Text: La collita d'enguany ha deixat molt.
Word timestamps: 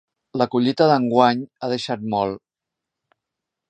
La 0.41 0.47
collita 0.55 0.87
d'enguany 0.93 1.45
ha 1.59 1.71
deixat 1.75 2.09
molt. 2.17 2.43